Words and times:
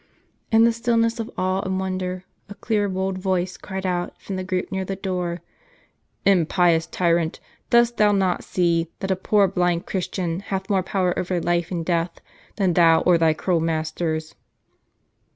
Li 0.01 0.05
U 0.07 0.49
® 0.51 0.53
In 0.57 0.63
the 0.63 0.73
stillness 0.73 1.19
of 1.19 1.29
awe 1.37 1.61
and 1.61 1.79
wonder, 1.79 2.23
a 2.49 2.55
clear 2.55 2.89
bold 2.89 3.19
voice 3.19 3.55
cried 3.55 3.85
out, 3.85 4.19
from 4.19 4.35
the 4.35 4.43
group 4.43 4.71
near 4.71 4.83
the 4.83 4.95
door: 4.95 5.43
"Impious 6.25 6.87
tyrant, 6.87 7.39
dost 7.69 7.97
thou 7.97 8.11
not 8.11 8.43
see, 8.43 8.89
that 9.01 9.11
a 9.11 9.15
poor 9.15 9.47
blind 9.47 9.85
Christian 9.85 10.39
hath 10.39 10.71
more 10.71 10.81
power 10.81 11.13
over 11.19 11.39
life 11.39 11.69
and 11.69 11.85
death, 11.85 12.19
than 12.55 12.73
thou 12.73 13.01
or 13.01 13.19
thy 13.19 13.33
cruel 13.33 13.59
masters?" 13.59 14.33